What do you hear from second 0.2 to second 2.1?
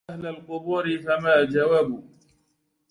القبور فما جواب